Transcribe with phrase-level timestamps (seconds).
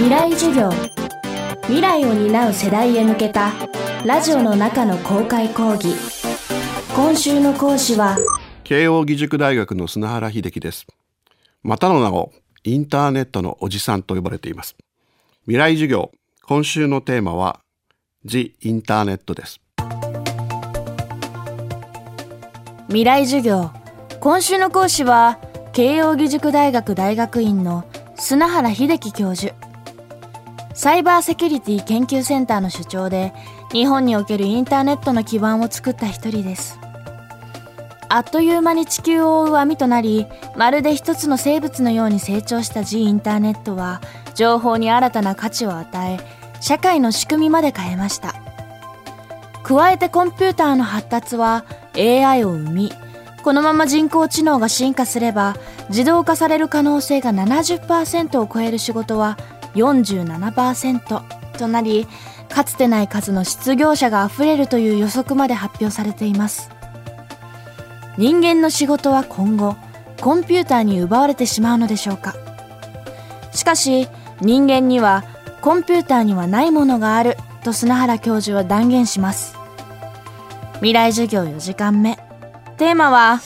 [0.00, 0.70] 未来授業。
[1.64, 3.52] 未来を担う世代へ向けた
[4.06, 5.94] ラジオの中の公開講義。
[6.96, 8.16] 今週の講師は
[8.64, 10.86] 慶應義塾大学の砂原秀樹です。
[11.62, 12.32] またの名を
[12.64, 14.74] インターネットのおじさんと呼ばれています。
[15.42, 16.10] 未来授業
[16.46, 17.60] 今週のテーマは
[18.24, 19.60] The インターネットです。
[22.86, 23.70] 未来授業
[24.18, 25.38] 今週の講師は
[25.74, 27.84] 慶應義塾大学大学院の
[28.16, 29.54] 砂原秀樹教授
[30.72, 33.32] サイバーセキュリティ研究センターの所長で
[33.72, 36.78] 日本におけるインターネットの基盤を作った一人です。
[38.08, 44.00] あっという間に地球を覆う網となりまるで一つの生物のように成長した G インターネットは
[44.34, 46.18] 情報に新たな価値を与え
[46.60, 48.34] 社会の仕組みまで変えました。
[49.62, 51.64] 加えてコンピューターの発達は
[51.94, 52.92] AI を生み
[53.44, 55.54] このまま人工知能が進化すれば
[55.88, 59.38] 自動化される可能性が70%を超える仕事は
[59.74, 61.22] 47%
[61.58, 62.06] となり
[62.48, 66.70] かつてない数の失業者があふれるという予測まで発表されています。
[68.18, 69.76] 人間の仕事は今後
[70.20, 72.34] コンピューターに奪われてしまうのでしょうか。
[73.52, 74.08] しかし
[74.40, 75.24] 人間には
[75.60, 79.56] コンピューターにはないものがあると砂原教授は断言します。
[80.74, 82.16] 未来授業4時間目。
[82.78, 83.40] テーマは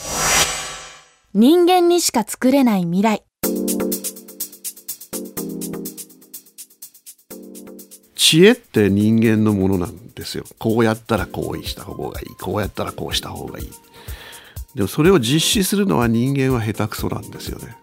[1.33, 3.23] 人間にしか作れない未来。
[8.35, 10.43] 知恵って人間のものなんですよ。
[10.59, 12.35] こうやったらこうした方がいい。
[12.35, 13.71] こうやったらこうした方がいい。
[14.75, 17.77] でもそれを実施するのは人間は下手くそなんですよね。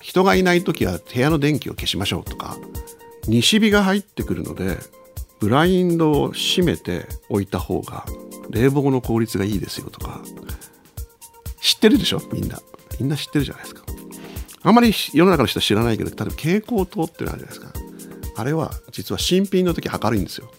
[0.00, 2.56] 人がいない時は部屋の電気を消しましょうとか
[3.28, 4.78] 西日が入ってくるので
[5.40, 8.06] ブラインドを閉めておいた方が
[8.48, 10.22] 冷房の効率がいいですよとか。
[11.60, 12.22] 知ってるでしょ？
[12.32, 12.62] みんな。
[12.98, 13.82] みんな知ってるじゃないですか。
[14.62, 17.85] あんまり世の中の人は知らないけど例えば蛍光灯っていうのあるじゃないですか。
[18.36, 20.50] あれは実は新品の時明るいんですよ。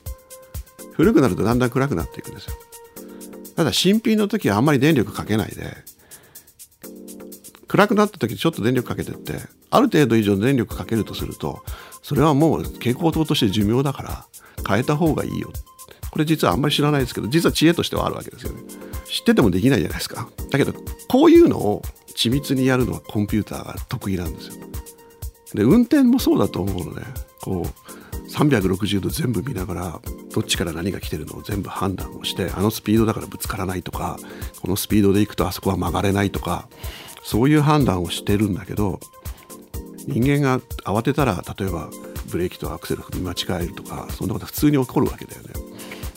[0.93, 2.53] 古くなるとだんだん暗くなっていくんですよ。
[3.55, 5.75] ただ新品の時はあんまり電力かけないで
[7.67, 9.39] 暗くなった時ちょっと電力かけてって
[9.69, 11.63] ある程度以上電力かけるとすると
[12.03, 14.25] それはもう蛍光灯として寿命だから
[14.67, 15.51] 変えた方がいいよ。
[16.09, 18.61] これ実はあんまり知らないですけど実は知恵としてはあるわけですよね。
[19.05, 20.29] 知っててもできないじゃないですか。
[20.49, 20.73] だけど
[21.07, 21.81] こういうのを
[22.15, 24.55] 緻密にやるのはコンピューターが得意なんですよ。
[25.53, 27.01] で運転もそうだと思うので
[27.41, 30.01] こう360度全部見ながら
[30.33, 34.19] どっちから何が来てるのを全部判断をしてあのスピードだからぶつからないとか
[34.61, 36.67] このスピードで行くとあそこは曲がれないとか
[37.23, 38.99] そういう判断をしてるんだけど
[40.07, 41.89] 人間が慌てたら例えば
[42.29, 45.49] ブレーキとアクセル踏み間違えるとかそんなこと普通に起こるわけだよね。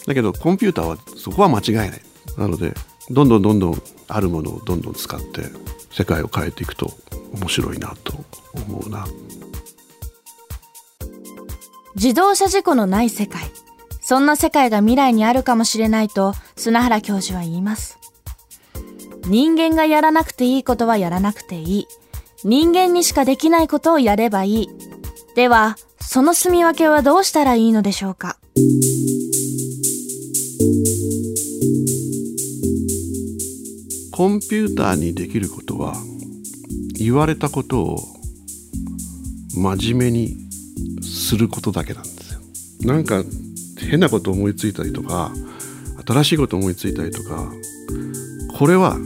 [0.06, 2.02] だけどコンピューターはそこは間違えない。
[2.36, 2.74] なので
[3.10, 5.42] どんどんどんどんあるものをどんどん使って
[5.92, 6.92] 世界を変えていくと
[7.32, 8.12] 面白いなと
[8.70, 9.06] 思うな。
[11.96, 13.42] 自動車事故のない世界。
[14.00, 17.98] そんな世界が未来にあるかもしれないと砂原教授は言います。
[19.26, 21.86] 人間がやらなくていいことはやらなくていい。
[22.42, 24.68] 人間にしかできないことをやればいい。
[25.36, 28.38] ではその住み分けはどうしたらいいのでしょうか？
[34.12, 35.94] コンピューターにできることは
[36.98, 37.98] 言われたことを
[39.54, 40.36] 真面目に
[41.02, 42.40] することだけなんですよ。
[42.82, 43.22] なんか
[43.78, 45.32] 変なこと思いついたりとか
[46.06, 47.52] 新しいこと思いついたりとか
[48.58, 48.96] これは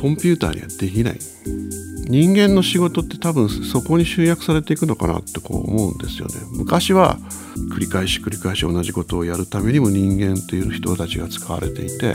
[0.00, 1.18] コンピューターにはできない。
[2.04, 6.34] 人間の仕事って多分そこに集約されていくのかなってこう思うんですよね。
[6.50, 7.18] 昔は
[7.74, 12.14] 繰り返し繰り返し同じことをやるためにも人間という人たちが使われていて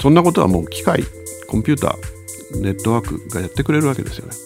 [0.00, 1.02] そんなことはもう機械
[1.48, 4.45] コンピューターネットワークがやってくれるわけですよね。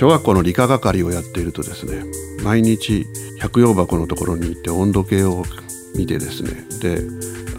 [0.00, 2.04] 小学校の理科係をやっているとですね
[2.42, 3.04] 毎日
[3.38, 5.44] 百葉箱のところに行って温度計を
[5.94, 7.02] 見てですねで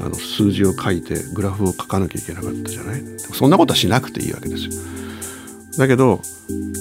[0.03, 3.03] あの数字を書いてグラフを書かなきゃいけなかったじゃない？
[3.19, 4.71] そんなことはしなくていいわけですよ
[5.77, 6.19] だけど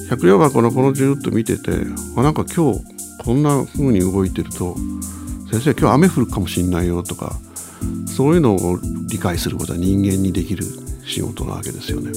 [0.08, 1.72] 百葉箱のこのずっと見てて
[2.16, 2.80] あなんか今日
[3.22, 4.74] こんな風に動いてると
[5.50, 7.36] 先生今日雨降るかもしんないよとか
[8.06, 8.78] そういうのを
[9.10, 10.64] 理解することは人間にできる
[11.04, 12.12] 仕事なわけですよね。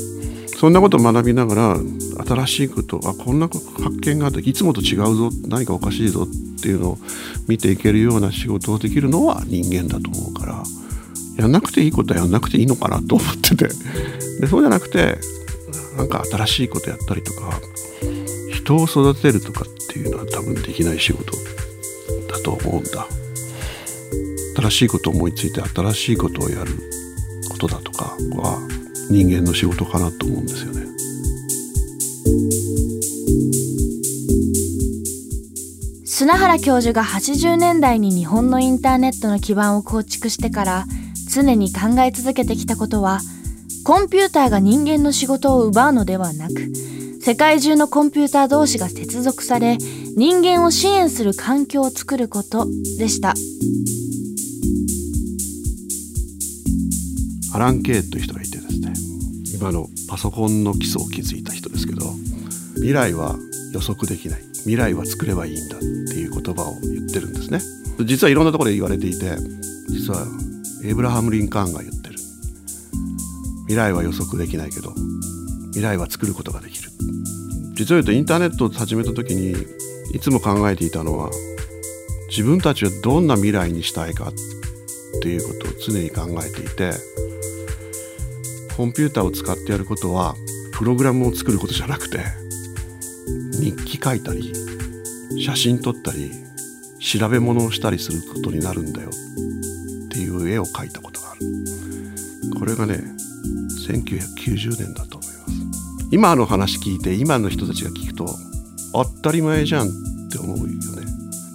[0.63, 1.77] そんなことを学びながら
[2.25, 6.98] 新しいことあこんな発見があっていつもと違うぞ何かおかしいぞっていうのを
[7.50, 10.63] 見ていけるような仕事をできるのは人間だと思うから。
[11.36, 13.68] やんなくていいことはやんなくていいのかなと思ってて。
[14.39, 15.18] でそうじゃなくて
[15.98, 17.60] なんか新しいことやったりとか
[18.54, 21.33] 人を育てるとかっていうのは多分できない仕事
[22.31, 23.06] だと思うんだ。
[24.56, 26.71] 新しいことを思いついて新しいことをやる
[27.51, 30.83] ことだとかは人間の仕事かなと思うんですよね。
[36.05, 40.85] 砂原教授が80年代に日本のインターネットの基盤を構築してから
[41.29, 43.19] 常に考え続けてきたことは
[43.83, 46.71] コンピューターが人間の仕事を奪うのではなく
[47.21, 49.77] 世界中のコンピューター同士が接続され
[50.15, 52.67] 人間を支援する環境を作ること
[53.00, 53.33] でした。
[57.53, 58.42] アラン・ケイという人が
[59.63, 62.01] 今のパソコンの基礎を築いた人ですけど
[62.75, 63.38] 未来は
[63.71, 64.42] 予測できない。
[64.42, 67.62] 未来は作ればいいんだっていう言葉を言ってるんですね。
[68.06, 69.38] 実はいろんなところで言われていて
[69.88, 70.27] 実は
[70.83, 72.15] エイブラハム・リンカーンが言ってる。
[73.62, 74.94] 未来は予測できないけど
[75.68, 76.89] 未来は作ることができる。
[77.75, 79.56] 実を言うとインターネットを始めた時に
[80.13, 81.30] いつも考えていたのは
[82.27, 84.33] 自分たちはどんな未来にしたいかっ
[85.21, 86.92] ていうことを常に考えていて
[88.75, 90.35] コンピューターを使ってやることは
[90.71, 92.19] プログラムを作ることじゃなくて
[93.53, 94.51] 日記書いたり
[95.39, 96.31] 写真撮ったり
[96.99, 99.09] 調べ物をしたりすることになるんだよ。
[99.09, 101.41] っていう絵を描いたことがある。
[102.57, 102.95] これがね
[103.87, 105.53] 1990年だと思います。
[106.11, 108.25] 今の話聞いて今の人たちが聞くと
[108.93, 109.91] 当たり前じゃんっ
[110.31, 110.73] て思うよね。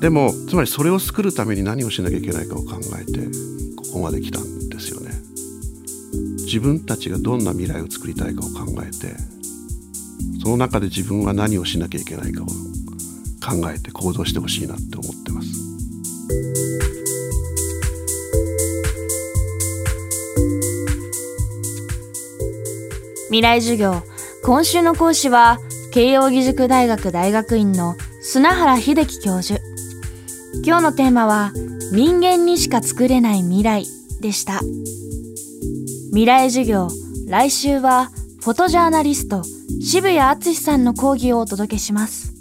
[0.01, 3.21] でもつまりそれを作るために何をしなきゃいけないかを考えて
[3.77, 4.58] ここまで来たんですよね
[6.49, 9.15] 自分たちがどんな未来を作りたいかを考えて
[10.43, 15.49] その中で自分は何をしなきゃいけないかを考えて行動してほしいなって思ってます。
[23.27, 24.03] 未来授業
[24.43, 25.59] 今週の講師は
[25.93, 29.61] 慶應義塾大学大学院の砂原秀樹教授。
[30.65, 31.53] 今日のテーマは
[31.93, 33.85] 人間にしか作れない未来
[34.21, 34.63] でした。
[36.19, 36.89] 未来授業。
[37.29, 38.11] 来週は
[38.43, 39.45] フォトジャーナリスト
[39.81, 42.38] 渋谷敦さんの講義をお届けします。